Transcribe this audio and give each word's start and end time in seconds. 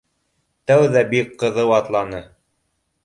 Тәүҙә 0.71 1.03
бик 1.13 1.35
ҡыҙыу 1.43 1.75
атланы 1.81 2.23